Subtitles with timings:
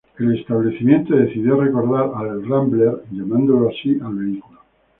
[0.17, 4.59] El establecimiento decidió recordar al Rambler, llamándolo así al vehículo.